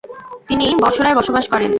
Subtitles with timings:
[0.47, 1.69] তিনি বসরায় বসবাস করেন।